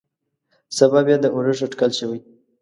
سبا 0.77 0.99
بيا 1.07 1.17
د 1.21 1.25
اورښت 1.35 1.61
اټکل 1.65 1.91
شوى. 1.99 2.19